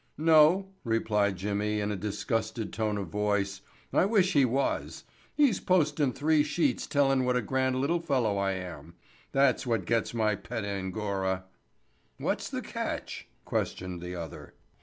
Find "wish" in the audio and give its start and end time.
4.05-4.33